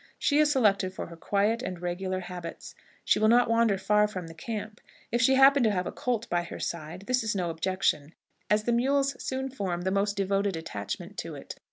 [0.17, 2.73] She is selected for her quiet and regular habits.
[3.05, 4.81] She will not wander far from the camp.
[5.11, 8.15] If she happen to have a colt by her side, this is no objection,
[8.49, 11.53] as the mules soon form the most devoted attachment to it.